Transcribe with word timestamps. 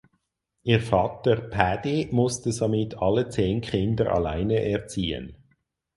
Ihr 0.63 0.81
Vater 0.81 1.35
Paddy 1.35 2.07
musste 2.11 2.51
somit 2.51 2.97
alle 2.97 3.29
zehn 3.29 3.61
Kinder 3.61 4.11
alleine 4.11 4.59
erziehen. 4.63 5.35